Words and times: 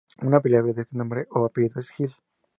Una 0.19 0.39
variante 0.39 0.73
de 0.73 0.81
este 0.81 0.97
nombre 0.97 1.27
o 1.29 1.45
apellido 1.45 1.79
es 1.79 1.91
Gil. 1.91 2.11